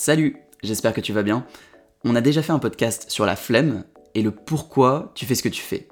Salut, 0.00 0.36
j'espère 0.62 0.94
que 0.94 1.00
tu 1.00 1.12
vas 1.12 1.24
bien. 1.24 1.44
On 2.04 2.14
a 2.14 2.20
déjà 2.20 2.40
fait 2.40 2.52
un 2.52 2.60
podcast 2.60 3.06
sur 3.10 3.26
la 3.26 3.34
flemme 3.34 3.82
et 4.14 4.22
le 4.22 4.30
pourquoi 4.30 5.10
tu 5.16 5.26
fais 5.26 5.34
ce 5.34 5.42
que 5.42 5.48
tu 5.48 5.60
fais. 5.60 5.88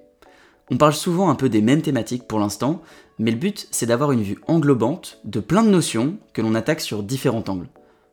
On 0.70 0.76
parle 0.76 0.92
souvent 0.92 1.28
un 1.28 1.34
peu 1.34 1.48
des 1.48 1.60
mêmes 1.60 1.82
thématiques 1.82 2.28
pour 2.28 2.38
l'instant, 2.38 2.82
mais 3.18 3.32
le 3.32 3.36
but 3.36 3.66
c'est 3.72 3.86
d'avoir 3.86 4.12
une 4.12 4.22
vue 4.22 4.38
englobante 4.46 5.18
de 5.24 5.40
plein 5.40 5.64
de 5.64 5.70
notions 5.70 6.18
que 6.34 6.40
l'on 6.40 6.54
attaque 6.54 6.82
sur 6.82 7.02
différents 7.02 7.42
angles, 7.48 7.68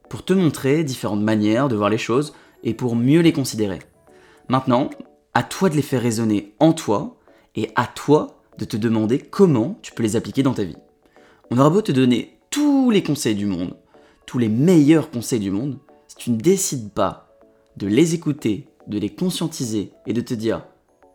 pour 0.10 0.26
te 0.26 0.34
montrer 0.34 0.84
différentes 0.84 1.22
manières 1.22 1.68
de 1.68 1.76
voir 1.76 1.92
les 1.92 2.00
choses 2.00 2.34
et 2.64 2.74
pour 2.74 2.96
mieux 2.96 3.22
les 3.22 3.32
considérer. 3.32 3.78
Maintenant, 4.48 4.90
à 5.36 5.44
toi 5.44 5.70
de 5.70 5.76
les 5.76 5.84
faire 5.84 6.02
résonner 6.02 6.56
en 6.60 6.74
toi 6.74 7.20
et 7.56 7.70
à 7.76 7.86
toi 7.86 8.42
de 8.58 8.66
te 8.66 8.78
demander 8.78 9.20
comment 9.20 9.78
tu 9.84 9.92
peux 9.92 10.02
les 10.02 10.16
appliquer 10.16 10.42
dans 10.42 10.56
ta 10.56 10.64
vie. 10.64 10.78
On 11.52 11.60
aura 11.60 11.70
beau 11.70 11.84
te 11.84 11.92
donner 11.92 12.40
tous 12.50 12.90
les 12.90 13.04
conseils 13.04 13.36
du 13.36 13.46
monde, 13.46 13.76
tous 14.26 14.38
les 14.38 14.50
meilleurs 14.50 15.12
conseils 15.12 15.40
du 15.40 15.52
monde, 15.52 15.78
si 16.08 16.16
tu 16.16 16.32
ne 16.32 16.38
décides 16.38 16.92
pas 16.92 17.28
de 17.78 17.88
les 17.88 18.14
écouter, 18.14 18.68
de 18.88 19.00
les 19.00 19.10
conscientiser 19.10 19.92
et 20.06 20.14
de 20.14 20.22
te 20.22 20.34
dire, 20.34 20.66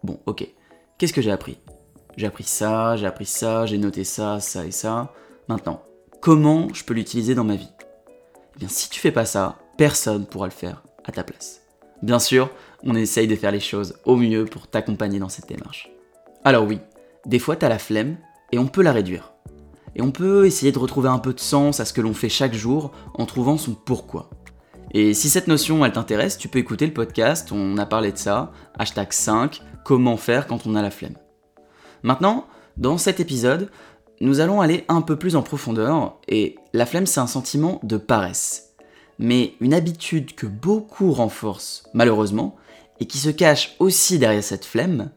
bon 0.03 0.21
ok, 0.27 0.47
qu'est-ce 0.97 1.13
que 1.13 1.23
j'ai 1.23 1.31
appris? 1.31 1.59
J'ai 2.17 2.27
appris 2.27 2.45
ça, 2.45 2.97
j'ai 2.97 3.07
appris 3.07 3.27
ça, 3.27 3.67
j'ai 3.67 3.79
noté 3.79 4.05
ça, 4.05 4.41
ça 4.41 4.67
et 4.67 4.73
ça. 4.73 5.13
Maintenant, 5.49 5.83
comment 6.21 6.69
je 6.75 6.85
peux 6.85 6.95
l'utiliser 6.95 7.35
dans 7.35 7.45
ma 7.45 7.55
vie? 7.55 7.71
Eh 8.57 8.59
bien, 8.59 8.69
si 8.69 8.91
tu 8.91 8.99
fais 8.99 9.13
pas 9.13 9.25
ça, 9.25 9.57
personne 9.77 10.27
pourra 10.27 10.47
le 10.47 10.53
faire 10.53 10.83
à 11.05 11.13
ta 11.13 11.23
place. 11.23 11.63
Bien 12.03 12.19
sûr, 12.19 12.51
on 12.83 12.95
essaye 12.95 13.29
de 13.29 13.37
faire 13.37 13.53
les 13.53 13.61
choses 13.61 13.99
au 14.05 14.17
mieux 14.17 14.45
pour 14.45 14.67
t'accompagner 14.67 15.19
dans 15.19 15.29
cette 15.29 15.49
démarche. 15.49 15.91
Alors 16.45 16.65
oui, 16.65 16.81
des 17.27 17.39
fois 17.39 17.57
t'as 17.57 17.69
la 17.69 17.79
flemme 17.79 18.17
et 18.53 18.59
on 18.59 18.67
peut 18.67 18.83
la 18.83 18.93
réduire. 18.93 19.33
Et 19.97 20.03
on 20.03 20.11
peut 20.11 20.47
essayer 20.47 20.73
de 20.73 20.79
retrouver 20.79 21.09
un 21.09 21.19
peu 21.19 21.33
de 21.33 21.41
sens 21.41 21.81
à 21.81 21.85
ce 21.85 21.93
que 21.93 22.01
l'on 22.01 22.15
fait 22.15 22.29
chaque 22.29 22.55
jour 22.55 22.93
en 23.15 23.27
trouvant 23.27 23.57
son 23.57 23.75
pourquoi. 23.75 24.31
Et 24.93 25.13
si 25.13 25.29
cette 25.29 25.49
notion 25.49 25.85
elle 25.85 25.93
t'intéresse, 25.93 26.39
tu 26.39 26.49
peux 26.49 26.59
écouter 26.59 26.87
le 26.87 26.95
podcast, 26.95 27.53
on 27.53 27.77
a 27.77 27.87
parlé 27.87 28.13
de 28.13 28.17
ça, 28.17 28.53
hashtag 28.79 29.13
5, 29.13 29.63
comment 29.85 30.17
faire 30.17 30.47
quand 30.47 30.67
on 30.67 30.75
a 30.75 30.83
la 30.83 30.91
flemme. 30.91 31.17
Maintenant, 32.03 32.47
dans 32.77 32.97
cet 32.97 33.21
épisode, 33.21 33.71
nous 34.21 34.41
allons 34.41 34.61
aller 34.61 34.85
un 34.89 35.03
peu 35.03 35.17
plus 35.17 35.37
en 35.37 35.43
profondeur, 35.43 36.19
et 36.27 36.57
la 36.73 36.87
flemme 36.87 37.07
c'est 37.07 37.21
un 37.21 37.27
sentiment 37.27 37.81
de 37.83 37.97
paresse. 37.97 38.75
Mais 39.19 39.55
une 39.61 39.75
habitude 39.75 40.35
que 40.35 40.47
beaucoup 40.47 41.13
renforcent, 41.13 41.85
malheureusement, 41.93 42.57
et 43.01 43.07
qui 43.07 43.19
se 43.19 43.31
cache 43.31 43.77
aussi 43.79 44.19
derrière 44.19 44.43
cette 44.43 44.65
flemme, 44.65 45.11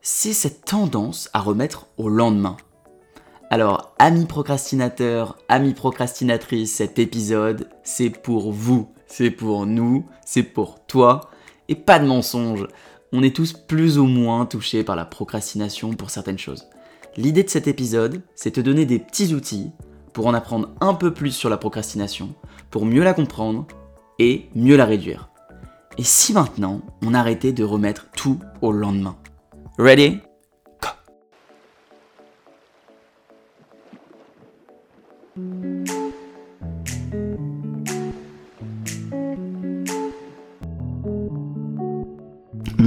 c'est 0.00 0.32
cette 0.32 0.64
tendance 0.64 1.30
à 1.32 1.40
remettre 1.40 1.86
au 1.96 2.08
lendemain. 2.08 2.56
Alors, 3.52 3.92
amis 3.98 4.24
procrastinateurs, 4.24 5.36
amis 5.50 5.74
procrastinatrices, 5.74 6.72
cet 6.72 6.98
épisode, 6.98 7.68
c'est 7.82 8.08
pour 8.08 8.50
vous, 8.50 8.88
c'est 9.06 9.30
pour 9.30 9.66
nous, 9.66 10.06
c'est 10.24 10.42
pour 10.42 10.86
toi, 10.86 11.28
et 11.68 11.74
pas 11.74 11.98
de 11.98 12.06
mensonge. 12.06 12.66
On 13.12 13.22
est 13.22 13.36
tous 13.36 13.52
plus 13.52 13.98
ou 13.98 14.06
moins 14.06 14.46
touchés 14.46 14.84
par 14.84 14.96
la 14.96 15.04
procrastination 15.04 15.92
pour 15.92 16.08
certaines 16.08 16.38
choses. 16.38 16.66
L'idée 17.18 17.42
de 17.42 17.50
cet 17.50 17.68
épisode, 17.68 18.22
c'est 18.34 18.52
te 18.52 18.60
donner 18.62 18.86
des 18.86 18.98
petits 18.98 19.34
outils 19.34 19.70
pour 20.14 20.28
en 20.28 20.32
apprendre 20.32 20.70
un 20.80 20.94
peu 20.94 21.12
plus 21.12 21.32
sur 21.32 21.50
la 21.50 21.58
procrastination, 21.58 22.30
pour 22.70 22.86
mieux 22.86 23.04
la 23.04 23.12
comprendre 23.12 23.66
et 24.18 24.48
mieux 24.54 24.78
la 24.78 24.86
réduire. 24.86 25.28
Et 25.98 26.04
si 26.04 26.32
maintenant, 26.32 26.80
on 27.04 27.12
arrêtait 27.12 27.52
de 27.52 27.64
remettre 27.64 28.06
tout 28.16 28.38
au 28.62 28.72
lendemain? 28.72 29.18
Ready? 29.76 30.22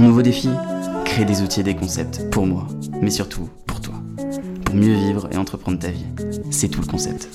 Nouveau 0.06 0.22
défi 0.22 0.48
Créer 1.04 1.24
des 1.24 1.42
outils 1.42 1.60
et 1.60 1.62
des 1.64 1.74
concepts 1.74 2.30
pour 2.30 2.46
moi, 2.46 2.68
mais 3.02 3.10
surtout 3.10 3.48
pour 3.66 3.80
toi. 3.80 3.94
Pour 4.64 4.74
mieux 4.76 4.94
vivre 4.94 5.28
et 5.32 5.36
entreprendre 5.36 5.80
ta 5.80 5.90
vie. 5.90 6.06
C'est 6.50 6.68
tout 6.68 6.80
le 6.80 6.86
concept. 6.86 7.28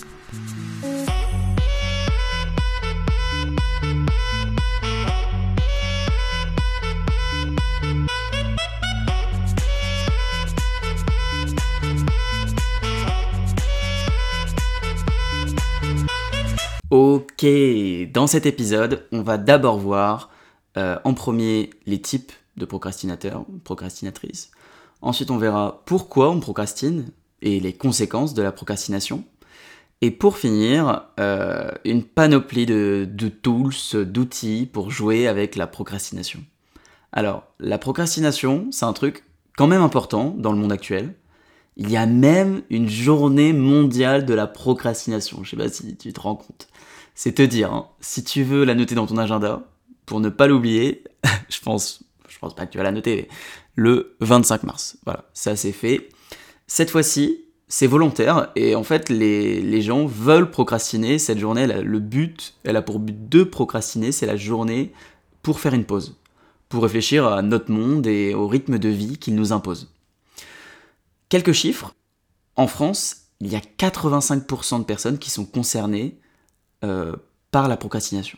Ok, 16.89 17.45
dans 18.13 18.27
cet 18.27 18.45
épisode, 18.45 19.05
on 19.11 19.21
va 19.21 19.37
d'abord 19.37 19.77
voir 19.77 20.29
euh, 20.77 20.97
en 21.03 21.13
premier 21.13 21.69
les 21.85 21.99
types 21.99 22.31
de 22.57 22.65
procrastinateurs, 22.65 23.45
procrastinatrices. 23.63 24.51
Ensuite, 25.01 25.31
on 25.31 25.37
verra 25.37 25.81
pourquoi 25.85 26.29
on 26.29 26.39
procrastine 26.39 27.09
et 27.41 27.59
les 27.59 27.73
conséquences 27.73 28.33
de 28.33 28.41
la 28.41 28.51
procrastination. 28.51 29.23
Et 30.01 30.11
pour 30.11 30.37
finir, 30.37 31.07
euh, 31.19 31.71
une 31.85 32.03
panoplie 32.03 32.65
de, 32.65 33.07
de 33.11 33.27
tools, 33.27 33.73
d'outils 34.05 34.67
pour 34.71 34.91
jouer 34.91 35.27
avec 35.27 35.55
la 35.55 35.67
procrastination. 35.67 36.43
Alors, 37.11 37.43
la 37.59 37.77
procrastination, 37.77 38.67
c'est 38.71 38.85
un 38.85 38.93
truc 38.93 39.23
quand 39.57 39.67
même 39.67 39.81
important 39.81 40.33
dans 40.37 40.51
le 40.51 40.57
monde 40.57 40.71
actuel. 40.71 41.13
Il 41.77 41.89
y 41.89 41.97
a 41.97 42.05
même 42.05 42.63
une 42.69 42.89
journée 42.89 43.53
mondiale 43.53 44.25
de 44.25 44.33
la 44.33 44.47
procrastination. 44.47 45.43
Je 45.43 45.51
sais 45.51 45.57
pas 45.57 45.69
si 45.69 45.95
tu 45.95 46.13
te 46.13 46.19
rends 46.19 46.35
compte. 46.35 46.67
C'est 47.15 47.33
te 47.33 47.41
dire, 47.41 47.73
hein, 47.73 47.87
si 47.99 48.23
tu 48.23 48.43
veux 48.43 48.63
la 48.63 48.75
noter 48.75 48.95
dans 48.95 49.07
ton 49.07 49.17
agenda, 49.17 49.63
pour 50.05 50.19
ne 50.19 50.29
pas 50.29 50.47
l'oublier, 50.47 51.03
je 51.49 51.59
pense 51.61 52.03
je 52.31 52.39
pense 52.39 52.55
pas 52.55 52.65
que 52.65 52.71
tu 52.71 52.77
vas 52.77 52.83
la 52.83 52.91
noter, 52.91 53.27
le 53.75 54.15
25 54.21 54.63
mars. 54.63 54.97
Voilà, 55.05 55.25
ça 55.33 55.55
c'est 55.55 55.71
fait. 55.71 56.09
Cette 56.67 56.89
fois-ci, 56.89 57.43
c'est 57.67 57.87
volontaire 57.87 58.51
et 58.55 58.75
en 58.75 58.83
fait 58.83 59.09
les, 59.09 59.81
gens 59.81 60.05
veulent 60.05 60.49
procrastiner 60.49 61.19
cette 61.19 61.39
journée. 61.39 61.67
le 61.67 61.99
but, 61.99 62.53
elle 62.63 62.77
a 62.77 62.81
pour 62.81 62.99
but 62.99 63.29
de 63.29 63.43
procrastiner, 63.43 64.11
c'est 64.11 64.25
la 64.25 64.37
journée 64.37 64.93
pour 65.41 65.59
faire 65.59 65.73
une 65.73 65.85
pause, 65.85 66.17
pour 66.69 66.83
réfléchir 66.83 67.25
à 67.27 67.41
notre 67.41 67.71
monde 67.71 68.07
et 68.07 68.33
au 68.33 68.47
rythme 68.47 68.77
de 68.77 68.89
vie 68.89 69.17
qu'il 69.17 69.35
nous 69.35 69.53
impose. 69.53 69.91
Quelques 71.29 71.53
chiffres. 71.53 71.93
En 72.57 72.67
France, 72.67 73.21
il 73.39 73.51
y 73.51 73.55
a 73.55 73.59
85% 73.59 74.79
de 74.79 74.83
personnes 74.83 75.17
qui 75.17 75.31
sont 75.31 75.45
concernées 75.45 76.17
euh, 76.83 77.15
par 77.51 77.67
la 77.67 77.77
procrastination. 77.77 78.37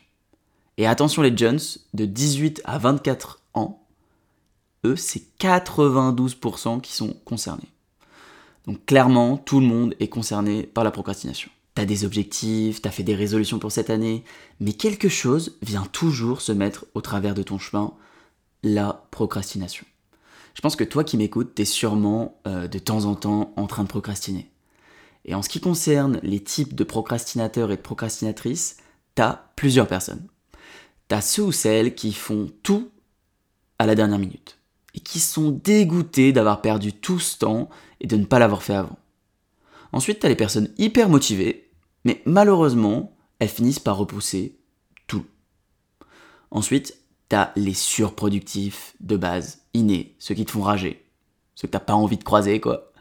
Et 0.77 0.87
attention 0.87 1.21
les 1.21 1.35
jeunes, 1.35 1.59
de 1.93 2.05
18 2.05 2.61
à 2.65 2.77
24 2.77 3.41
ans, 3.53 3.82
eux, 4.85 4.95
c'est 4.95 5.23
92% 5.39 6.81
qui 6.81 6.93
sont 6.93 7.15
concernés. 7.25 7.71
Donc 8.65 8.85
clairement, 8.85 9.37
tout 9.37 9.59
le 9.59 9.65
monde 9.65 9.95
est 9.99 10.07
concerné 10.07 10.63
par 10.63 10.83
la 10.83 10.91
procrastination. 10.91 11.49
T'as 11.75 11.85
des 11.85 12.05
objectifs, 12.05 12.81
t'as 12.81 12.91
fait 12.91 13.03
des 13.03 13.15
résolutions 13.15 13.59
pour 13.59 13.71
cette 13.71 13.89
année, 13.89 14.23
mais 14.59 14.73
quelque 14.73 15.09
chose 15.09 15.57
vient 15.61 15.85
toujours 15.91 16.41
se 16.41 16.51
mettre 16.51 16.85
au 16.93 17.01
travers 17.01 17.33
de 17.33 17.43
ton 17.43 17.57
chemin, 17.57 17.93
la 18.61 19.05
procrastination. 19.11 19.85
Je 20.53 20.61
pense 20.61 20.75
que 20.75 20.83
toi 20.83 21.03
qui 21.03 21.17
m'écoutes, 21.17 21.55
t'es 21.55 21.65
sûrement 21.65 22.39
euh, 22.47 22.67
de 22.67 22.79
temps 22.79 23.05
en 23.05 23.15
temps 23.15 23.53
en 23.57 23.65
train 23.65 23.83
de 23.83 23.87
procrastiner. 23.87 24.49
Et 25.25 25.33
en 25.33 25.41
ce 25.41 25.49
qui 25.49 25.59
concerne 25.59 26.19
les 26.21 26.43
types 26.43 26.75
de 26.75 26.83
procrastinateurs 26.83 27.71
et 27.71 27.77
de 27.77 27.81
procrastinatrices, 27.81 28.77
t'as 29.15 29.41
plusieurs 29.55 29.87
personnes. 29.87 30.27
T'as 31.07 31.21
ceux 31.21 31.43
ou 31.43 31.51
celles 31.51 31.95
qui 31.95 32.13
font 32.13 32.51
tout 32.61 32.91
à 33.79 33.85
la 33.85 33.95
dernière 33.95 34.19
minute 34.19 34.57
et 34.93 34.99
qui 34.99 35.19
sont 35.19 35.51
dégoûtés 35.51 36.33
d'avoir 36.33 36.61
perdu 36.61 36.93
tout 36.93 37.19
ce 37.19 37.37
temps 37.37 37.69
et 37.99 38.07
de 38.07 38.17
ne 38.17 38.25
pas 38.25 38.39
l'avoir 38.39 38.63
fait 38.63 38.75
avant. 38.75 38.97
Ensuite, 39.91 40.19
tu 40.19 40.25
as 40.25 40.29
les 40.29 40.35
personnes 40.35 40.69
hyper 40.77 41.09
motivées, 41.09 41.69
mais 42.05 42.21
malheureusement, 42.25 43.15
elles 43.39 43.49
finissent 43.49 43.79
par 43.79 43.97
repousser 43.97 44.57
tout. 45.07 45.25
Ensuite, 46.51 46.97
tu 47.29 47.35
as 47.35 47.51
les 47.55 47.73
surproductifs 47.73 48.95
de 48.99 49.17
base, 49.17 49.61
innés, 49.73 50.15
ceux 50.19 50.35
qui 50.35 50.45
te 50.45 50.51
font 50.51 50.61
rager, 50.61 51.05
ceux 51.55 51.67
que 51.67 51.73
t'as 51.73 51.79
pas 51.79 51.93
envie 51.93 52.17
de 52.17 52.23
croiser, 52.23 52.59
quoi. 52.59 52.91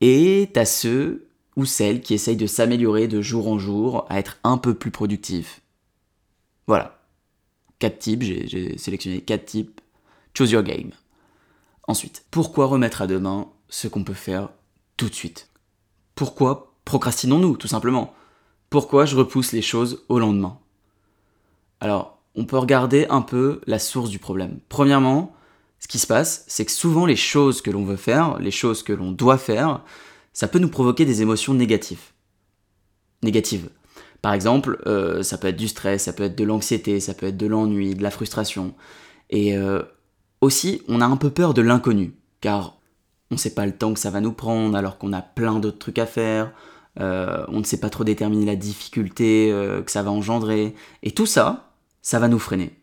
Et 0.00 0.50
tu 0.54 0.66
ceux 0.66 1.28
ou 1.56 1.64
celles 1.64 2.00
qui 2.00 2.14
essayent 2.14 2.36
de 2.36 2.46
s'améliorer 2.46 3.08
de 3.08 3.20
jour 3.20 3.48
en 3.48 3.58
jour, 3.58 4.06
à 4.08 4.20
être 4.20 4.38
un 4.44 4.58
peu 4.58 4.74
plus 4.74 4.92
productifs. 4.92 5.60
Voilà. 6.68 7.00
Quatre 7.80 7.98
types, 7.98 8.22
j'ai 8.22 8.78
sélectionné 8.78 9.20
quatre 9.20 9.44
types. 9.44 9.80
Choose 10.34 10.52
your 10.52 10.62
game. 10.62 10.90
Ensuite, 11.88 12.26
pourquoi 12.30 12.66
remettre 12.66 13.00
à 13.00 13.06
demain 13.06 13.48
ce 13.70 13.88
qu'on 13.88 14.04
peut 14.04 14.12
faire 14.12 14.50
tout 14.98 15.08
de 15.08 15.14
suite? 15.14 15.48
Pourquoi 16.14 16.74
procrastinons-nous, 16.84 17.56
tout 17.56 17.66
simplement? 17.66 18.14
Pourquoi 18.68 19.06
je 19.06 19.16
repousse 19.16 19.52
les 19.52 19.62
choses 19.62 20.04
au 20.10 20.18
lendemain? 20.18 20.58
Alors, 21.80 22.18
on 22.34 22.44
peut 22.44 22.58
regarder 22.58 23.06
un 23.08 23.22
peu 23.22 23.62
la 23.66 23.78
source 23.78 24.10
du 24.10 24.18
problème. 24.18 24.60
Premièrement, 24.68 25.34
ce 25.78 25.88
qui 25.88 25.98
se 25.98 26.06
passe, 26.06 26.44
c'est 26.46 26.66
que 26.66 26.72
souvent 26.72 27.06
les 27.06 27.16
choses 27.16 27.62
que 27.62 27.70
l'on 27.70 27.86
veut 27.86 27.96
faire, 27.96 28.38
les 28.38 28.50
choses 28.50 28.82
que 28.82 28.92
l'on 28.92 29.10
doit 29.10 29.38
faire, 29.38 29.82
ça 30.34 30.46
peut 30.46 30.58
nous 30.58 30.68
provoquer 30.68 31.06
des 31.06 31.22
émotions 31.22 31.54
négatives. 31.54 32.12
Négatives. 33.22 33.70
Par 34.20 34.34
exemple, 34.34 34.82
euh, 34.86 35.22
ça 35.22 35.38
peut 35.38 35.48
être 35.48 35.56
du 35.56 35.68
stress, 35.68 36.02
ça 36.02 36.12
peut 36.12 36.24
être 36.24 36.36
de 36.36 36.44
l'anxiété, 36.44 37.00
ça 37.00 37.14
peut 37.14 37.26
être 37.26 37.38
de 37.38 37.46
l'ennui, 37.46 37.94
de 37.94 38.02
la 38.02 38.10
frustration. 38.10 38.74
Et 39.30 39.56
euh, 39.56 39.82
aussi, 40.40 40.82
on 40.88 41.00
a 41.00 41.06
un 41.06 41.16
peu 41.16 41.30
peur 41.30 41.54
de 41.54 41.62
l'inconnu, 41.62 42.14
car 42.40 42.76
on 43.30 43.34
ne 43.34 43.38
sait 43.38 43.54
pas 43.54 43.66
le 43.66 43.76
temps 43.76 43.92
que 43.92 44.00
ça 44.00 44.10
va 44.10 44.20
nous 44.20 44.32
prendre 44.32 44.76
alors 44.76 44.98
qu'on 44.98 45.12
a 45.12 45.22
plein 45.22 45.58
d'autres 45.58 45.78
trucs 45.78 45.98
à 45.98 46.06
faire, 46.06 46.52
euh, 47.00 47.44
on 47.48 47.58
ne 47.58 47.64
sait 47.64 47.80
pas 47.80 47.90
trop 47.90 48.04
déterminer 48.04 48.46
la 48.46 48.56
difficulté 48.56 49.50
que 49.84 49.90
ça 49.90 50.02
va 50.02 50.10
engendrer, 50.10 50.74
et 51.02 51.10
tout 51.10 51.26
ça, 51.26 51.70
ça 52.02 52.18
va 52.18 52.28
nous 52.28 52.38
freiner. 52.38 52.74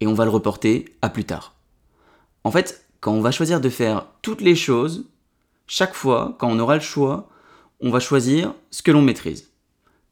Et 0.00 0.06
on 0.06 0.14
va 0.14 0.24
le 0.24 0.30
reporter 0.30 0.86
à 1.02 1.08
plus 1.08 1.24
tard. 1.24 1.54
En 2.42 2.50
fait, 2.50 2.86
quand 3.00 3.12
on 3.12 3.20
va 3.20 3.30
choisir 3.30 3.60
de 3.60 3.68
faire 3.68 4.06
toutes 4.22 4.40
les 4.40 4.54
choses, 4.54 5.06
chaque 5.66 5.94
fois, 5.94 6.36
quand 6.38 6.48
on 6.50 6.58
aura 6.58 6.74
le 6.74 6.80
choix, 6.80 7.28
on 7.80 7.90
va 7.90 8.00
choisir 8.00 8.54
ce 8.70 8.82
que 8.82 8.90
l'on 8.90 9.02
maîtrise 9.02 9.54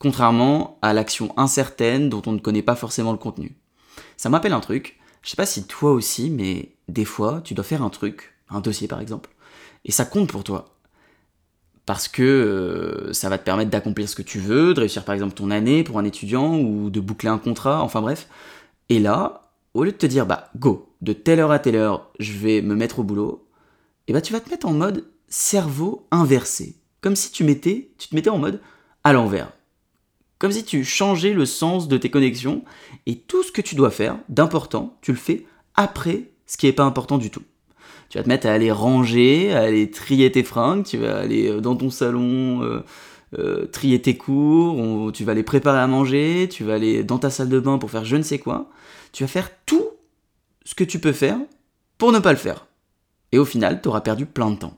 contrairement 0.03 0.79
à 0.83 0.93
l'action 0.93 1.33
incertaine 1.39 2.09
dont 2.09 2.23
on 2.27 2.33
ne 2.33 2.41
connaît 2.41 2.63
pas 2.63 2.75
forcément 2.75 3.13
le 3.13 3.19
contenu. 3.19 3.55
Ça 4.17 4.29
m'appelle 4.29 4.53
un 4.53 4.61
truc, 4.61 4.99
je 5.23 5.31
sais 5.31 5.37
pas 5.37 5.47
si 5.47 5.65
toi 5.65 5.93
aussi, 5.93 6.29
mais 6.29 6.73
des 6.93 7.05
fois, 7.05 7.41
tu 7.43 7.55
dois 7.55 7.65
faire 7.65 7.83
un 7.83 7.91
truc, 7.91 8.35
un 8.51 8.61
dossier 8.61 8.87
par 8.87 9.01
exemple, 9.01 9.31
et 9.85 9.93
ça 9.93 10.05
compte 10.05 10.31
pour 10.31 10.45
toi. 10.45 10.77
Parce 11.87 12.07
que 12.07 12.23
euh, 12.23 13.13
ça 13.13 13.29
va 13.29 13.39
te 13.39 13.45
permettre 13.45 13.71
d'accomplir 13.71 14.09
ce 14.09 14.15
que 14.15 14.23
tu 14.23 14.39
veux, 14.39 14.75
de 14.75 14.81
réussir 14.81 15.05
par 15.05 15.15
exemple 15.15 15.35
ton 15.35 15.51
année 15.51 15.83
pour 15.83 15.99
un 15.99 16.05
étudiant, 16.05 16.59
ou 16.59 16.91
de 16.91 17.01
boucler 17.01 17.29
un 17.29 17.39
contrat, 17.39 17.83
enfin 17.83 18.01
bref. 18.01 18.29
Et 18.89 19.01
là, 19.01 19.51
au 19.75 19.85
lieu 19.85 19.93
de 19.93 19.97
te 19.97 20.07
dire, 20.07 20.27
bah 20.27 20.51
go, 20.57 20.95
de 21.01 21.13
telle 21.13 21.41
heure 21.41 21.51
à 21.51 21.59
telle 21.59 21.77
heure, 21.77 22.11
je 22.21 22.33
vais 22.33 22.63
me 22.63 22.75
mettre 22.75 23.01
au 23.01 23.03
boulot, 23.03 23.49
et 24.07 24.11
eh 24.11 24.13
bah 24.13 24.21
tu 24.21 24.33
vas 24.33 24.41
te 24.41 24.51
mettre 24.51 24.67
en 24.67 24.73
mode 24.73 25.05
cerveau 25.29 26.07
inversé. 26.11 26.77
Comme 27.01 27.17
si 27.17 27.33
tu 27.33 27.43
mettais, 27.43 27.91
tu 27.99 28.09
te 28.09 28.15
mettais 28.15 28.31
en 28.31 28.39
mode 28.39 28.61
à 29.03 29.13
l'envers. 29.13 29.53
Comme 30.39 30.53
si 30.53 30.65
tu 30.65 30.85
changeais 30.85 31.33
le 31.33 31.47
sens 31.47 31.89
de 31.89 31.97
tes 31.97 32.11
connexions 32.11 32.65
et 33.07 33.19
tout 33.19 33.43
ce 33.43 33.53
que 33.53 33.63
tu 33.63 33.77
dois 33.77 33.91
faire 33.91 34.19
d'important, 34.29 34.99
tu 35.01 35.13
le 35.13 35.19
fais 35.19 35.47
après 35.75 36.32
ce 36.53 36.59
qui 36.59 36.67
n'est 36.67 36.73
pas 36.75 36.85
important 36.85 37.17
du 37.17 37.31
tout. 37.31 37.43
Tu 38.11 38.19
vas 38.19 38.25
te 38.25 38.29
mettre 38.29 38.47
à 38.47 38.53
aller 38.53 38.71
ranger, 38.71 39.55
à 39.55 39.61
aller 39.61 39.91
trier 39.91 40.31
tes 40.31 40.43
fringues, 40.43 40.85
tu 40.85 40.99
vas 40.99 41.17
aller 41.17 41.49
euh, 41.49 41.63
dans 41.63 41.75
ton 41.77 41.89
salon 41.89 42.63
euh, 42.63 42.85
euh, 43.39 43.65
trier 43.65 44.03
tes 44.03 44.19
cours, 44.19 45.13
tu 45.13 45.25
vas 45.25 45.33
aller 45.33 45.45
préparer 45.45 45.79
à 45.79 45.87
manger, 45.87 46.51
tu 46.51 46.63
vas 46.63 46.75
aller 46.75 47.05
dans 47.05 47.17
ta 47.17 47.31
salle 47.31 47.49
de 47.49 47.59
bain 47.59 47.79
pour 47.79 47.91
faire 47.91 48.05
je 48.05 48.17
ne 48.17 48.23
sais 48.23 48.39
quoi. 48.39 48.69
Tu 49.13 49.25
vas 49.25 49.29
faire 49.29 49.49
tout 49.65 49.89
ce 50.67 50.75
que 50.75 50.85
tu 50.85 50.99
peux 50.99 51.13
faire 51.13 51.39
pour 51.97 52.13
ne 52.13 52.19
pas 52.19 52.33
le 52.33 52.39
faire. 52.39 52.67
Et 53.33 53.39
au 53.39 53.47
final, 53.47 53.81
tu 53.81 53.89
auras 53.89 54.03
perdu 54.03 54.27
plein 54.27 54.51
de 54.51 54.57
temps 54.57 54.77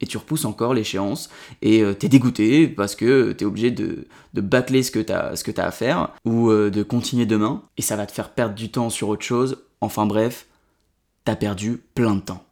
et 0.00 0.06
tu 0.06 0.16
repousses 0.16 0.44
encore 0.44 0.74
l'échéance 0.74 1.30
et 1.62 1.84
t'es 2.00 2.08
dégoûté 2.08 2.66
parce 2.66 2.96
que 2.96 3.30
t'es 3.30 3.44
obligé 3.44 3.70
de, 3.70 4.08
de 4.34 4.42
ce 4.42 4.90
que 4.90 5.50
t'as 5.52 5.64
à 5.64 5.70
faire 5.70 6.08
ou 6.24 6.50
de 6.50 6.82
continuer 6.82 7.26
demain 7.26 7.62
et 7.76 7.82
ça 7.82 7.94
va 7.94 8.06
te 8.06 8.10
faire 8.10 8.30
perdre 8.30 8.56
du 8.56 8.72
temps 8.72 8.90
sur 8.90 9.08
autre 9.08 9.22
chose. 9.22 9.62
Enfin 9.80 10.06
bref, 10.06 10.46
t'as 11.24 11.36
perdu 11.36 11.78
plein 11.94 12.14
de 12.16 12.20
temps. 12.20 12.44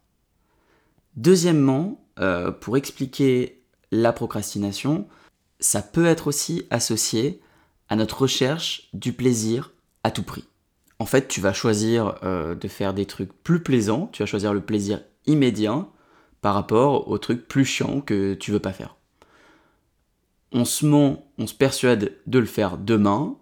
Deuxièmement, 1.16 2.04
euh, 2.18 2.50
pour 2.50 2.76
expliquer 2.76 3.62
la 3.90 4.12
procrastination, 4.12 5.08
ça 5.58 5.82
peut 5.82 6.06
être 6.06 6.28
aussi 6.28 6.66
associé 6.70 7.40
à 7.88 7.96
notre 7.96 8.22
recherche 8.22 8.88
du 8.92 9.12
plaisir 9.12 9.72
à 10.04 10.10
tout 10.10 10.22
prix. 10.22 10.44
En 10.98 11.06
fait, 11.06 11.28
tu 11.28 11.40
vas 11.40 11.52
choisir 11.52 12.20
de 12.22 12.68
faire 12.68 12.94
des 12.94 13.06
trucs 13.06 13.32
plus 13.42 13.62
plaisants, 13.62 14.08
tu 14.12 14.22
vas 14.22 14.26
choisir 14.26 14.52
le 14.52 14.60
plaisir 14.60 15.02
immédiat, 15.26 15.88
par 16.40 16.54
rapport 16.54 17.08
aux 17.08 17.18
trucs 17.18 17.46
plus 17.46 17.64
chiants 17.64 18.00
que 18.00 18.34
tu 18.34 18.50
veux 18.50 18.60
pas 18.60 18.72
faire. 18.72 18.96
On 20.52 20.64
se 20.64 20.86
ment, 20.86 21.30
on 21.38 21.46
se 21.46 21.54
persuade 21.54 22.16
de 22.26 22.38
le 22.38 22.46
faire 22.46 22.78
demain, 22.78 23.36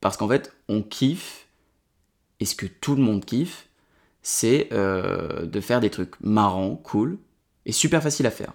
parce 0.00 0.16
qu'en 0.16 0.28
fait, 0.28 0.52
on 0.68 0.82
kiffe, 0.82 1.46
et 2.40 2.44
ce 2.44 2.54
que 2.54 2.66
tout 2.66 2.96
le 2.96 3.02
monde 3.02 3.24
kiffe, 3.24 3.68
c'est 4.22 4.68
euh, 4.72 5.44
de 5.44 5.60
faire 5.60 5.80
des 5.80 5.90
trucs 5.90 6.20
marrants, 6.20 6.76
cool, 6.76 7.18
et 7.66 7.72
super 7.72 8.02
faciles 8.02 8.26
à 8.26 8.30
faire. 8.30 8.52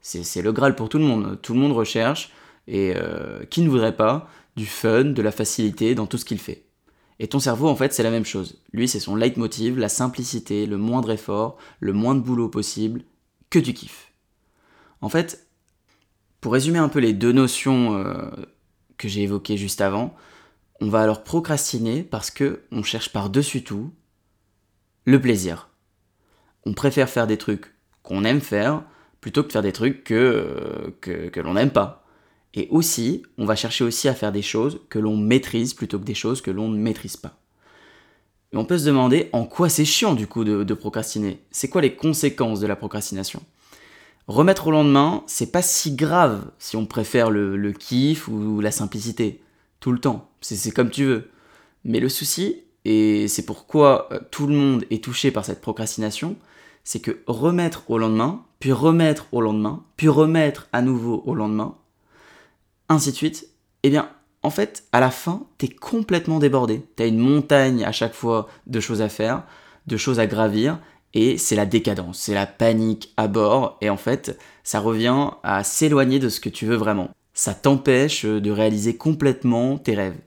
C'est 0.00 0.42
le 0.42 0.52
Graal 0.52 0.74
pour 0.74 0.88
tout 0.88 0.98
le 0.98 1.04
monde. 1.04 1.38
Tout 1.42 1.54
le 1.54 1.60
monde 1.60 1.72
recherche, 1.72 2.32
et 2.66 2.94
euh, 2.96 3.44
qui 3.46 3.62
ne 3.62 3.68
voudrait 3.68 3.96
pas, 3.96 4.28
du 4.56 4.66
fun, 4.66 5.04
de 5.04 5.22
la 5.22 5.32
facilité 5.32 5.94
dans 5.94 6.06
tout 6.06 6.18
ce 6.18 6.24
qu'il 6.24 6.38
fait. 6.38 6.64
Et 7.18 7.28
ton 7.28 7.38
cerveau, 7.38 7.68
en 7.68 7.76
fait, 7.76 7.92
c'est 7.92 8.02
la 8.02 8.10
même 8.10 8.24
chose. 8.24 8.60
Lui, 8.72 8.88
c'est 8.88 9.00
son 9.00 9.14
leitmotiv, 9.14 9.78
la 9.78 9.90
simplicité, 9.90 10.66
le 10.66 10.78
moindre 10.78 11.10
effort, 11.10 11.58
le 11.78 11.92
moins 11.92 12.14
de 12.14 12.20
boulot 12.20 12.48
possible, 12.48 13.02
que 13.50 13.58
du 13.58 13.74
kiff. 13.74 14.12
En 15.02 15.08
fait, 15.08 15.46
pour 16.40 16.52
résumer 16.52 16.78
un 16.78 16.88
peu 16.88 16.98
les 16.98 17.12
deux 17.12 17.32
notions 17.32 17.94
euh, 17.96 18.30
que 18.96 19.08
j'ai 19.08 19.22
évoquées 19.22 19.58
juste 19.58 19.82
avant, 19.82 20.14
on 20.80 20.88
va 20.88 21.02
alors 21.02 21.22
procrastiner 21.22 22.02
parce 22.02 22.30
que 22.30 22.62
on 22.72 22.82
cherche 22.82 23.12
par-dessus 23.12 23.62
tout 23.62 23.92
le 25.04 25.20
plaisir. 25.20 25.68
On 26.66 26.74
préfère 26.74 27.08
faire 27.08 27.26
des 27.26 27.38
trucs 27.38 27.74
qu'on 28.02 28.24
aime 28.24 28.40
faire 28.40 28.82
plutôt 29.20 29.42
que 29.42 29.52
faire 29.52 29.62
des 29.62 29.72
trucs 29.72 30.04
que, 30.04 30.14
euh, 30.14 30.96
que, 31.00 31.28
que 31.28 31.40
l'on 31.40 31.54
n'aime 31.54 31.70
pas. 31.70 32.04
Et 32.54 32.68
aussi, 32.70 33.22
on 33.38 33.44
va 33.44 33.54
chercher 33.54 33.84
aussi 33.84 34.08
à 34.08 34.14
faire 34.14 34.32
des 34.32 34.42
choses 34.42 34.80
que 34.88 34.98
l'on 34.98 35.16
maîtrise 35.16 35.74
plutôt 35.74 35.98
que 35.98 36.04
des 36.04 36.14
choses 36.14 36.40
que 36.40 36.50
l'on 36.50 36.68
ne 36.68 36.78
maîtrise 36.78 37.16
pas. 37.16 37.38
Et 38.52 38.56
on 38.56 38.64
peut 38.64 38.78
se 38.78 38.86
demander 38.86 39.28
en 39.32 39.44
quoi 39.44 39.68
c'est 39.68 39.84
chiant 39.84 40.14
du 40.14 40.26
coup 40.26 40.42
de, 40.42 40.74
procrastiner. 40.74 41.40
C'est 41.52 41.68
quoi 41.68 41.80
les 41.80 41.94
conséquences 41.94 42.58
de 42.60 42.66
la 42.66 42.74
procrastination? 42.74 43.42
Remettre 44.26 44.66
au 44.66 44.70
lendemain, 44.72 45.22
c'est 45.26 45.52
pas 45.52 45.62
si 45.62 45.94
grave 45.94 46.50
si 46.58 46.76
on 46.76 46.86
préfère 46.86 47.30
le 47.30 47.72
kiff 47.72 48.26
ou 48.26 48.60
la 48.60 48.72
simplicité. 48.72 49.40
Tout 49.78 49.92
le 49.92 49.98
temps. 49.98 50.30
C'est 50.40 50.72
comme 50.72 50.90
tu 50.90 51.04
veux. 51.04 51.30
Mais 51.84 52.00
le 52.00 52.08
souci, 52.08 52.62
et 52.84 53.28
c'est 53.28 53.44
pourquoi 53.44 54.08
euh, 54.12 54.20
tout 54.30 54.46
le 54.46 54.54
monde 54.54 54.84
est 54.90 55.02
touché 55.02 55.30
par 55.30 55.44
cette 55.44 55.60
procrastination, 55.60 56.36
c'est 56.84 57.00
que 57.00 57.22
remettre 57.26 57.84
au 57.88 57.98
lendemain, 57.98 58.44
puis 58.58 58.72
remettre 58.72 59.26
au 59.32 59.40
lendemain, 59.40 59.84
puis 59.96 60.08
remettre 60.08 60.68
à 60.72 60.82
nouveau 60.82 61.22
au 61.26 61.34
lendemain, 61.34 61.76
ainsi 62.88 63.10
de 63.10 63.16
suite, 63.16 63.48
eh 63.82 63.90
bien, 63.90 64.10
en 64.42 64.50
fait, 64.50 64.84
à 64.92 65.00
la 65.00 65.10
fin, 65.10 65.46
t'es 65.58 65.68
complètement 65.68 66.38
débordé. 66.38 66.82
T'as 66.96 67.06
une 67.06 67.18
montagne 67.18 67.84
à 67.84 67.92
chaque 67.92 68.14
fois 68.14 68.48
de 68.66 68.80
choses 68.80 69.02
à 69.02 69.08
faire, 69.08 69.44
de 69.86 69.96
choses 69.96 70.18
à 70.18 70.26
gravir, 70.26 70.78
et 71.12 71.38
c'est 71.38 71.56
la 71.56 71.66
décadence, 71.66 72.18
c'est 72.18 72.34
la 72.34 72.46
panique 72.46 73.12
à 73.16 73.28
bord, 73.28 73.76
et 73.80 73.90
en 73.90 73.96
fait, 73.96 74.38
ça 74.64 74.80
revient 74.80 75.30
à 75.42 75.64
s'éloigner 75.64 76.18
de 76.18 76.28
ce 76.28 76.40
que 76.40 76.48
tu 76.48 76.66
veux 76.66 76.76
vraiment. 76.76 77.10
Ça 77.34 77.54
t'empêche 77.54 78.24
de 78.24 78.50
réaliser 78.50 78.96
complètement 78.96 79.78
tes 79.78 79.94
rêves. 79.94 80.18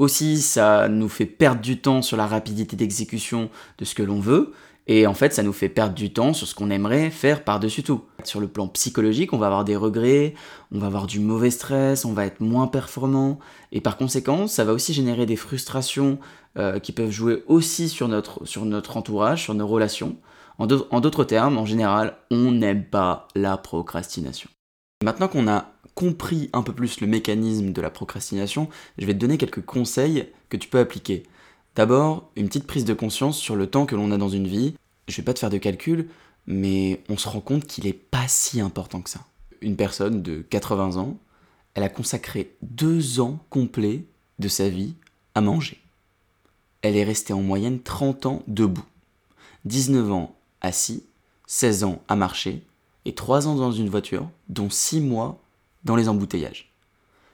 Aussi, 0.00 0.40
ça 0.40 0.88
nous 0.88 1.10
fait 1.10 1.26
perdre 1.26 1.60
du 1.60 1.78
temps 1.78 2.00
sur 2.00 2.16
la 2.16 2.26
rapidité 2.26 2.74
d'exécution 2.74 3.50
de 3.76 3.84
ce 3.84 3.94
que 3.94 4.02
l'on 4.02 4.18
veut, 4.18 4.54
et 4.86 5.06
en 5.06 5.12
fait, 5.12 5.34
ça 5.34 5.42
nous 5.42 5.52
fait 5.52 5.68
perdre 5.68 5.94
du 5.94 6.10
temps 6.10 6.32
sur 6.32 6.46
ce 6.46 6.54
qu'on 6.54 6.70
aimerait 6.70 7.10
faire 7.10 7.44
par-dessus 7.44 7.82
tout. 7.82 8.02
Sur 8.24 8.40
le 8.40 8.48
plan 8.48 8.66
psychologique, 8.66 9.34
on 9.34 9.38
va 9.38 9.44
avoir 9.44 9.62
des 9.62 9.76
regrets, 9.76 10.32
on 10.72 10.78
va 10.78 10.86
avoir 10.86 11.06
du 11.06 11.20
mauvais 11.20 11.50
stress, 11.50 12.06
on 12.06 12.14
va 12.14 12.24
être 12.24 12.40
moins 12.40 12.66
performant. 12.66 13.40
Et 13.72 13.82
par 13.82 13.98
conséquent, 13.98 14.46
ça 14.46 14.64
va 14.64 14.72
aussi 14.72 14.94
générer 14.94 15.26
des 15.26 15.36
frustrations 15.36 16.18
euh, 16.56 16.78
qui 16.78 16.92
peuvent 16.92 17.10
jouer 17.10 17.44
aussi 17.46 17.90
sur 17.90 18.08
notre, 18.08 18.46
sur 18.46 18.64
notre 18.64 18.96
entourage, 18.96 19.42
sur 19.42 19.52
nos 19.52 19.66
relations. 19.66 20.16
En 20.58 20.66
d'autres 20.66 21.24
termes, 21.24 21.58
en 21.58 21.66
général, 21.66 22.16
on 22.30 22.52
n'aime 22.52 22.84
pas 22.86 23.28
la 23.34 23.58
procrastination. 23.58 24.48
Maintenant 25.04 25.28
qu'on 25.28 25.46
a 25.46 25.66
compris 25.94 26.50
un 26.52 26.62
peu 26.62 26.72
plus 26.72 27.00
le 27.00 27.06
mécanisme 27.06 27.72
de 27.72 27.80
la 27.80 27.90
procrastination, 27.90 28.68
je 28.98 29.06
vais 29.06 29.14
te 29.14 29.18
donner 29.18 29.38
quelques 29.38 29.64
conseils 29.64 30.28
que 30.48 30.56
tu 30.56 30.68
peux 30.68 30.78
appliquer. 30.78 31.24
D'abord, 31.76 32.30
une 32.36 32.48
petite 32.48 32.66
prise 32.66 32.84
de 32.84 32.94
conscience 32.94 33.38
sur 33.38 33.56
le 33.56 33.68
temps 33.68 33.86
que 33.86 33.96
l'on 33.96 34.10
a 34.10 34.18
dans 34.18 34.28
une 34.28 34.48
vie. 34.48 34.74
Je 35.08 35.16
vais 35.16 35.22
pas 35.22 35.34
te 35.34 35.38
faire 35.38 35.50
de 35.50 35.58
calcul, 35.58 36.08
mais 36.46 37.02
on 37.08 37.16
se 37.16 37.28
rend 37.28 37.40
compte 37.40 37.66
qu'il 37.66 37.86
est 37.86 37.92
pas 37.92 38.26
si 38.28 38.60
important 38.60 39.00
que 39.00 39.10
ça. 39.10 39.20
Une 39.60 39.76
personne 39.76 40.22
de 40.22 40.40
80 40.40 40.96
ans, 40.96 41.16
elle 41.74 41.82
a 41.82 41.88
consacré 41.88 42.56
deux 42.62 43.20
ans 43.20 43.38
complets 43.50 44.04
de 44.38 44.48
sa 44.48 44.68
vie 44.68 44.94
à 45.34 45.40
manger. 45.40 45.80
Elle 46.82 46.96
est 46.96 47.04
restée 47.04 47.32
en 47.32 47.42
moyenne 47.42 47.80
30 47.80 48.26
ans 48.26 48.42
debout, 48.46 48.84
19 49.66 50.12
ans 50.12 50.34
assis, 50.60 51.04
16 51.46 51.84
ans 51.84 52.02
à 52.08 52.16
marcher 52.16 52.64
et 53.04 53.14
3 53.14 53.48
ans 53.48 53.54
dans 53.54 53.72
une 53.72 53.88
voiture, 53.88 54.28
dont 54.48 54.70
6 54.70 55.00
mois 55.00 55.39
dans 55.84 55.96
les 55.96 56.08
embouteillages. 56.08 56.72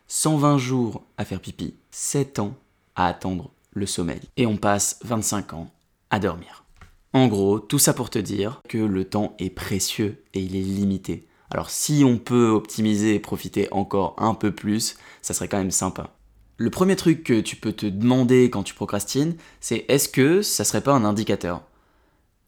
120 0.08 0.58
jours 0.58 1.04
à 1.18 1.24
faire 1.24 1.40
pipi, 1.40 1.74
7 1.90 2.38
ans 2.38 2.54
à 2.94 3.06
attendre 3.06 3.50
le 3.72 3.86
sommeil. 3.86 4.20
Et 4.36 4.46
on 4.46 4.56
passe 4.56 4.98
25 5.04 5.54
ans 5.54 5.70
à 6.10 6.18
dormir. 6.18 6.64
En 7.12 7.28
gros, 7.28 7.58
tout 7.58 7.78
ça 7.78 7.94
pour 7.94 8.10
te 8.10 8.18
dire 8.18 8.60
que 8.68 8.78
le 8.78 9.04
temps 9.04 9.34
est 9.38 9.50
précieux 9.50 10.22
et 10.34 10.40
il 10.40 10.54
est 10.54 10.60
limité. 10.60 11.26
Alors 11.50 11.70
si 11.70 12.02
on 12.04 12.18
peut 12.18 12.48
optimiser 12.48 13.14
et 13.14 13.20
profiter 13.20 13.68
encore 13.70 14.14
un 14.18 14.34
peu 14.34 14.52
plus, 14.52 14.96
ça 15.22 15.32
serait 15.32 15.48
quand 15.48 15.58
même 15.58 15.70
sympa. 15.70 16.10
Le 16.58 16.70
premier 16.70 16.96
truc 16.96 17.22
que 17.22 17.40
tu 17.40 17.56
peux 17.56 17.72
te 17.72 17.86
demander 17.86 18.50
quand 18.50 18.62
tu 18.62 18.74
procrastines, 18.74 19.36
c'est 19.60 19.84
est-ce 19.88 20.08
que 20.08 20.42
ça 20.42 20.64
serait 20.64 20.80
pas 20.80 20.92
un 20.92 21.04
indicateur? 21.04 21.62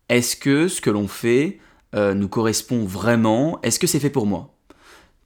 Est-ce 0.09 0.35
que 0.37 0.69
ce 0.69 0.81
que 0.81 0.91
l'on 0.91 1.09
fait 1.09 1.59
euh, 1.95 2.15
nous 2.15 2.29
correspond 2.29 2.85
vraiment? 2.85 3.61
Est-ce 3.63 3.79
que 3.79 3.87
c'est 3.87 4.01
fait 4.01 4.11
pour 4.11 4.27
moi? 4.27 4.58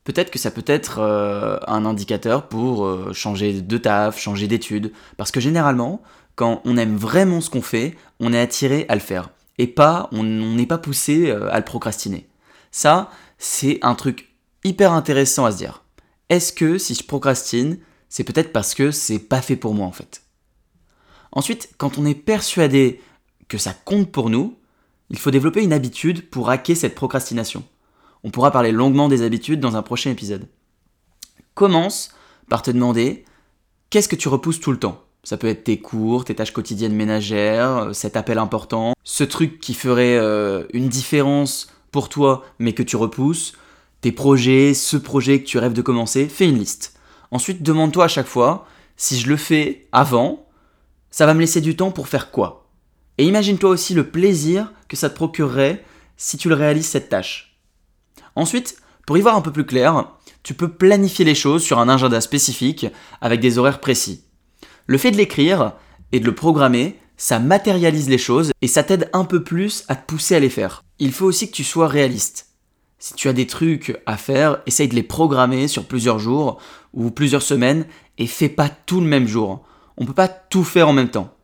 Peut-être 0.04 0.30
que 0.30 0.38
ça 0.38 0.50
peut 0.50 0.64
être 0.66 0.98
euh, 0.98 1.58
un 1.66 1.84
indicateur 1.84 2.48
pour 2.48 2.86
euh, 2.86 3.12
changer 3.12 3.60
de 3.60 3.78
taf, 3.78 4.18
changer 4.18 4.48
d'études. 4.48 4.92
Parce 5.16 5.30
que 5.30 5.40
généralement, 5.40 6.02
quand 6.34 6.60
on 6.64 6.76
aime 6.76 6.96
vraiment 6.96 7.40
ce 7.40 7.50
qu'on 7.50 7.62
fait, 7.62 7.96
on 8.18 8.32
est 8.32 8.40
attiré 8.40 8.84
à 8.88 8.94
le 8.94 9.00
faire. 9.00 9.30
Et 9.58 9.66
pas, 9.66 10.08
on 10.12 10.24
n'est 10.24 10.66
pas 10.66 10.78
poussé 10.78 11.30
euh, 11.30 11.52
à 11.52 11.58
le 11.58 11.64
procrastiner. 11.64 12.28
Ça, 12.72 13.10
c'est 13.38 13.78
un 13.82 13.94
truc 13.94 14.34
hyper 14.64 14.92
intéressant 14.92 15.44
à 15.44 15.52
se 15.52 15.58
dire. 15.58 15.84
Est-ce 16.28 16.52
que 16.52 16.78
si 16.78 16.94
je 16.94 17.04
procrastine, 17.04 17.78
c'est 18.08 18.24
peut-être 18.24 18.52
parce 18.52 18.74
que 18.74 18.90
c'est 18.90 19.18
pas 19.18 19.42
fait 19.42 19.56
pour 19.56 19.74
moi 19.74 19.86
en 19.86 19.92
fait? 19.92 20.22
Ensuite, 21.30 21.70
quand 21.78 21.98
on 21.98 22.06
est 22.06 22.14
persuadé 22.14 23.00
que 23.48 23.58
ça 23.58 23.72
compte 23.72 24.10
pour 24.10 24.30
nous, 24.30 24.58
il 25.10 25.18
faut 25.18 25.30
développer 25.30 25.62
une 25.62 25.72
habitude 25.72 26.28
pour 26.30 26.50
hacker 26.50 26.76
cette 26.76 26.94
procrastination. 26.94 27.64
On 28.24 28.30
pourra 28.30 28.50
parler 28.50 28.72
longuement 28.72 29.08
des 29.08 29.22
habitudes 29.22 29.60
dans 29.60 29.76
un 29.76 29.82
prochain 29.82 30.10
épisode. 30.10 30.46
Commence 31.54 32.10
par 32.48 32.62
te 32.62 32.70
demander 32.70 33.24
qu'est-ce 33.90 34.08
que 34.08 34.16
tu 34.16 34.28
repousses 34.28 34.60
tout 34.60 34.72
le 34.72 34.78
temps? 34.78 35.02
Ça 35.24 35.36
peut 35.36 35.48
être 35.48 35.64
tes 35.64 35.78
cours, 35.78 36.24
tes 36.24 36.34
tâches 36.34 36.52
quotidiennes 36.52 36.94
ménagères, 36.94 37.76
euh, 37.78 37.92
cet 37.92 38.16
appel 38.16 38.38
important, 38.38 38.94
ce 39.04 39.22
truc 39.24 39.60
qui 39.60 39.74
ferait 39.74 40.16
euh, 40.16 40.64
une 40.72 40.88
différence 40.88 41.72
pour 41.92 42.08
toi 42.08 42.44
mais 42.58 42.72
que 42.72 42.82
tu 42.82 42.96
repousses, 42.96 43.52
tes 44.00 44.12
projets, 44.12 44.74
ce 44.74 44.96
projet 44.96 45.40
que 45.40 45.46
tu 45.46 45.58
rêves 45.58 45.74
de 45.74 45.82
commencer, 45.82 46.28
fais 46.28 46.48
une 46.48 46.58
liste. 46.58 46.98
Ensuite, 47.30 47.62
demande-toi 47.62 48.04
à 48.04 48.08
chaque 48.08 48.26
fois, 48.26 48.66
si 48.96 49.18
je 49.18 49.28
le 49.28 49.36
fais 49.36 49.86
avant, 49.92 50.46
ça 51.10 51.26
va 51.26 51.34
me 51.34 51.40
laisser 51.40 51.60
du 51.60 51.76
temps 51.76 51.92
pour 51.92 52.08
faire 52.08 52.30
quoi? 52.30 52.68
Et 53.18 53.26
imagine-toi 53.26 53.70
aussi 53.70 53.94
le 53.94 54.08
plaisir 54.08 54.72
que 54.88 54.96
ça 54.96 55.08
te 55.08 55.14
procurerait 55.14 55.84
si 56.16 56.36
tu 56.36 56.48
le 56.48 56.54
réalises 56.54 56.86
cette 56.86 57.08
tâche. 57.08 57.51
Ensuite, 58.36 58.76
pour 59.06 59.18
y 59.18 59.20
voir 59.20 59.36
un 59.36 59.40
peu 59.40 59.52
plus 59.52 59.66
clair, 59.66 60.06
tu 60.42 60.54
peux 60.54 60.68
planifier 60.68 61.24
les 61.24 61.34
choses 61.34 61.62
sur 61.62 61.78
un 61.78 61.88
agenda 61.88 62.20
spécifique 62.20 62.86
avec 63.20 63.40
des 63.40 63.58
horaires 63.58 63.80
précis. 63.80 64.24
Le 64.86 64.98
fait 64.98 65.10
de 65.10 65.16
l'écrire 65.16 65.72
et 66.12 66.20
de 66.20 66.26
le 66.26 66.34
programmer, 66.34 66.98
ça 67.16 67.38
matérialise 67.38 68.08
les 68.08 68.18
choses 68.18 68.52
et 68.60 68.68
ça 68.68 68.82
t'aide 68.82 69.08
un 69.12 69.24
peu 69.24 69.44
plus 69.44 69.84
à 69.88 69.96
te 69.96 70.06
pousser 70.06 70.34
à 70.34 70.40
les 70.40 70.50
faire. 70.50 70.82
Il 70.98 71.12
faut 71.12 71.26
aussi 71.26 71.50
que 71.50 71.54
tu 71.54 71.64
sois 71.64 71.88
réaliste. 71.88 72.48
Si 72.98 73.14
tu 73.14 73.28
as 73.28 73.32
des 73.32 73.46
trucs 73.46 74.00
à 74.06 74.16
faire, 74.16 74.62
essaye 74.66 74.88
de 74.88 74.94
les 74.94 75.02
programmer 75.02 75.68
sur 75.68 75.86
plusieurs 75.86 76.18
jours 76.18 76.60
ou 76.92 77.10
plusieurs 77.10 77.42
semaines 77.42 77.86
et 78.18 78.26
fais 78.26 78.48
pas 78.48 78.68
tout 78.68 79.00
le 79.00 79.06
même 79.06 79.26
jour. 79.26 79.64
On 79.96 80.06
peut 80.06 80.12
pas 80.12 80.28
tout 80.28 80.64
faire 80.64 80.88
en 80.88 80.92
même 80.92 81.10
temps. 81.10 81.34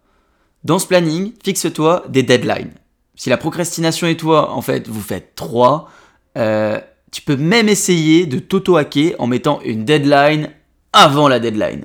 Dans 0.64 0.78
ce 0.78 0.86
planning, 0.86 1.32
fixe-toi 1.44 2.04
des 2.08 2.22
deadlines. 2.22 2.74
Si 3.14 3.30
la 3.30 3.36
procrastination 3.36 4.06
et 4.06 4.16
toi, 4.16 4.52
en 4.52 4.62
fait, 4.62 4.88
vous 4.88 5.00
faites 5.00 5.34
trois, 5.34 5.90
euh, 6.38 6.80
tu 7.10 7.22
peux 7.22 7.36
même 7.36 7.68
essayer 7.68 8.26
de 8.26 8.38
t'auto-hacker 8.38 9.14
en 9.18 9.26
mettant 9.26 9.60
une 9.62 9.84
deadline 9.84 10.50
avant 10.92 11.28
la 11.28 11.40
deadline. 11.40 11.84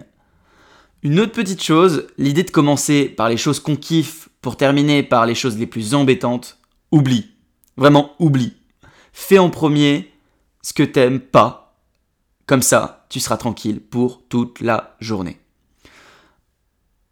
Une 1.02 1.20
autre 1.20 1.34
petite 1.34 1.62
chose, 1.62 2.08
l'idée 2.18 2.44
de 2.44 2.52
commencer 2.52 3.06
par 3.10 3.30
les 3.30 3.38
choses 3.38 3.60
qu'on 3.60 3.76
kiffe 3.76 4.30
pour 4.42 4.58
terminer 4.58 5.04
par 5.04 5.26
les 5.26 5.36
choses 5.36 5.58
les 5.58 5.68
plus 5.68 5.96
embêtantes, 5.96 6.60
oublie. 6.92 7.32
Vraiment, 7.78 8.14
oublie. 8.20 8.54
Fais 9.12 9.40
en 9.40 9.50
premier 9.50 10.12
ce 10.62 10.74
que 10.74 10.84
t'aimes 10.84 11.20
pas. 11.20 11.76
Comme 12.46 12.62
ça, 12.62 13.06
tu 13.10 13.20
seras 13.20 13.38
tranquille 13.38 13.80
pour 13.82 14.24
toute 14.28 14.62
la 14.62 14.96
journée. 15.00 15.40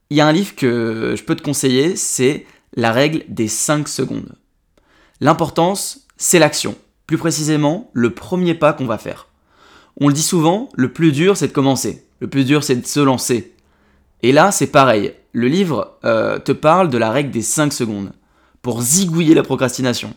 Il 0.10 0.17
y 0.17 0.21
a 0.21 0.27
un 0.27 0.31
livre 0.31 0.55
que 0.55 1.15
je 1.17 1.24
peux 1.24 1.36
te 1.36 1.41
conseiller, 1.41 1.95
c'est 1.95 2.45
La 2.75 2.91
règle 2.91 3.24
des 3.27 3.48
5 3.48 3.88
secondes. 3.88 4.36
L'importance, 5.19 6.07
c'est 6.17 6.39
l'action 6.39 6.75
plus 7.12 7.18
précisément 7.18 7.89
le 7.91 8.13
premier 8.13 8.53
pas 8.53 8.72
qu'on 8.72 8.86
va 8.86 8.98
faire. 8.98 9.27
On 10.00 10.08
le 10.08 10.13
dit 10.13 10.24
souvent, 10.24 10.70
le 10.75 10.94
plus 10.94 11.12
dur 11.12 11.36
c'est 11.36 11.50
de 11.50 11.51
commencer, 11.51 12.06
le 12.22 12.30
plus 12.30 12.46
dur 12.46 12.63
c'est 12.63 12.77
de 12.77 12.88
se 12.88 13.01
lancer. 13.01 13.53
Et 14.24 14.32
là 14.32 14.53
c'est 14.53 14.68
pareil, 14.68 15.13
le 15.34 15.50
livre 15.50 15.98
euh, 16.06 16.39
te 16.39 16.53
parle 16.53 16.89
de 16.89 16.98
la 16.98 17.12
règle 17.12 17.32
des 17.32 17.41
5 17.41 17.74
secondes, 17.74 18.13
pour 18.62 18.82
zigouiller 18.82 19.36
la 19.36 19.44
procrastination. 19.44 20.13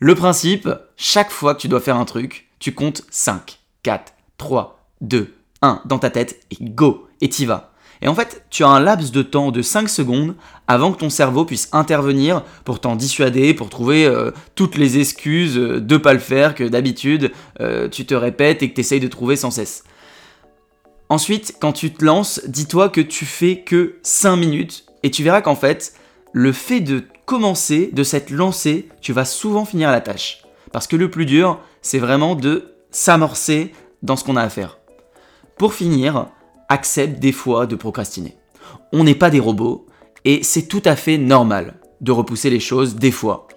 Le 0.00 0.14
principe, 0.14 0.68
chaque 0.98 1.30
fois 1.30 1.54
que 1.54 1.62
tu 1.62 1.68
dois 1.68 1.80
faire 1.80 1.96
un 1.96 2.04
truc, 2.04 2.50
tu 2.58 2.74
comptes 2.74 3.00
5, 3.08 3.58
4, 3.82 4.12
3, 4.36 4.84
2, 5.00 5.34
1 5.62 5.80
dans 5.86 5.98
ta 5.98 6.10
tête 6.10 6.44
et 6.50 6.62
go, 6.62 7.08
et 7.22 7.30
t'y 7.30 7.46
vas. 7.46 7.72
Et 8.02 8.08
en 8.08 8.14
fait, 8.14 8.44
tu 8.50 8.64
as 8.64 8.68
un 8.68 8.80
laps 8.80 9.10
de 9.10 9.22
temps 9.22 9.50
de 9.50 9.62
5 9.62 9.88
secondes 9.88 10.34
avant 10.66 10.92
que 10.92 10.98
ton 10.98 11.10
cerveau 11.10 11.44
puisse 11.44 11.68
intervenir 11.72 12.42
pour 12.64 12.80
t'en 12.80 12.94
dissuader, 12.94 13.54
pour 13.54 13.68
trouver 13.68 14.06
euh, 14.06 14.30
toutes 14.54 14.76
les 14.76 14.98
excuses 14.98 15.54
de 15.54 15.78
de 15.88 15.96
pas 15.96 16.12
le 16.12 16.18
faire 16.18 16.54
que 16.54 16.64
d'habitude 16.64 17.32
euh, 17.60 17.88
tu 17.88 18.06
te 18.06 18.14
répètes 18.14 18.62
et 18.62 18.70
que 18.70 18.74
tu 18.74 18.82
essayes 18.82 19.00
de 19.00 19.08
trouver 19.08 19.36
sans 19.36 19.50
cesse. 19.50 19.84
Ensuite, 21.08 21.56
quand 21.60 21.72
tu 21.72 21.92
te 21.92 22.04
lances, 22.04 22.42
dis-toi 22.46 22.90
que 22.90 23.00
tu 23.00 23.24
fais 23.24 23.60
que 23.60 23.96
5 24.02 24.36
minutes 24.36 24.84
et 25.02 25.10
tu 25.10 25.24
verras 25.24 25.40
qu'en 25.40 25.56
fait, 25.56 25.94
le 26.32 26.52
fait 26.52 26.80
de 26.80 27.04
commencer, 27.24 27.90
de 27.92 28.02
s'être 28.02 28.30
lancé, 28.30 28.88
tu 29.00 29.12
vas 29.12 29.24
souvent 29.24 29.64
finir 29.64 29.90
la 29.90 30.00
tâche. 30.00 30.42
Parce 30.72 30.86
que 30.86 30.96
le 30.96 31.10
plus 31.10 31.26
dur, 31.26 31.58
c'est 31.82 31.98
vraiment 31.98 32.34
de 32.34 32.74
s'amorcer 32.90 33.72
dans 34.02 34.16
ce 34.16 34.24
qu'on 34.24 34.36
a 34.36 34.42
à 34.42 34.50
faire. 34.50 34.78
Pour 35.56 35.74
finir, 35.74 36.28
accepte 36.68 37.18
des 37.18 37.32
fois 37.32 37.66
de 37.66 37.76
procrastiner. 37.76 38.36
On 38.92 39.04
n'est 39.04 39.14
pas 39.14 39.30
des 39.30 39.40
robots 39.40 39.86
et 40.24 40.42
c'est 40.42 40.68
tout 40.68 40.82
à 40.84 40.96
fait 40.96 41.18
normal 41.18 41.74
de 42.00 42.12
repousser 42.12 42.50
les 42.50 42.60
choses 42.60 42.96
des 42.96 43.10
fois. 43.10 43.48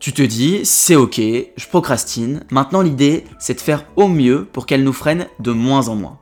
Tu 0.00 0.12
te 0.12 0.22
dis, 0.22 0.60
c'est 0.64 0.96
ok, 0.96 1.18
je 1.18 1.68
procrastine, 1.68 2.44
maintenant 2.50 2.82
l'idée 2.82 3.24
c'est 3.38 3.54
de 3.54 3.60
faire 3.60 3.84
au 3.96 4.08
mieux 4.08 4.44
pour 4.44 4.66
qu'elle 4.66 4.84
nous 4.84 4.92
freine 4.92 5.28
de 5.40 5.52
moins 5.52 5.88
en 5.88 5.94
moins. 5.94 6.18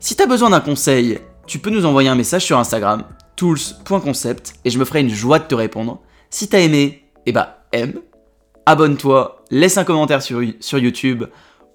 Si 0.00 0.16
tu 0.16 0.22
as 0.22 0.26
besoin 0.26 0.50
d'un 0.50 0.60
conseil, 0.60 1.20
tu 1.46 1.58
peux 1.58 1.70
nous 1.70 1.86
envoyer 1.86 2.08
un 2.08 2.14
message 2.14 2.44
sur 2.44 2.58
Instagram, 2.58 3.04
tools.concept, 3.36 4.54
et 4.64 4.70
je 4.70 4.78
me 4.78 4.84
ferai 4.84 5.00
une 5.00 5.10
joie 5.10 5.38
de 5.38 5.44
te 5.44 5.54
répondre. 5.54 6.00
Si 6.30 6.48
t'as 6.48 6.58
aimé, 6.58 7.04
eh 7.24 7.32
bah 7.32 7.64
aime, 7.72 8.00
abonne-toi, 8.66 9.44
laisse 9.50 9.78
un 9.78 9.84
commentaire 9.84 10.22
sur, 10.22 10.42
sur 10.60 10.78
YouTube 10.78 11.24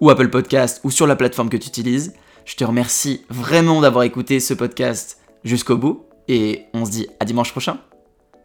ou 0.00 0.10
Apple 0.10 0.28
Podcast 0.28 0.80
ou 0.84 0.90
sur 0.90 1.06
la 1.06 1.16
plateforme 1.16 1.48
que 1.48 1.56
tu 1.56 1.68
utilises. 1.68 2.12
Je 2.44 2.56
te 2.56 2.64
remercie 2.64 3.24
vraiment 3.28 3.80
d'avoir 3.80 4.04
écouté 4.04 4.40
ce 4.40 4.54
podcast 4.54 5.18
jusqu'au 5.44 5.76
bout 5.76 6.06
et 6.28 6.66
on 6.74 6.84
se 6.84 6.90
dit 6.90 7.06
à 7.20 7.24
dimanche 7.24 7.52
prochain 7.52 7.78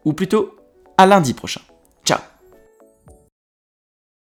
ou 0.06 0.14
plutôt 0.14 0.56
à 0.98 1.06
lundi 1.06 1.34
prochain. 1.34 1.62